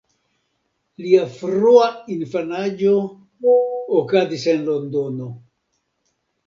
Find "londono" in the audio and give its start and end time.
4.73-5.33